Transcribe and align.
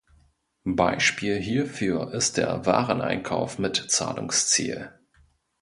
Beispiel 0.65 1.37
hierfür 1.39 2.11
ist 2.15 2.37
der 2.37 2.65
Wareneinkauf 2.65 3.59
mit 3.59 3.75
Zahlungsziel. 3.75 4.89